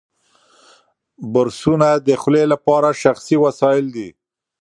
[1.33, 4.09] برسونه د خولې لپاره شخصي وسایل دي.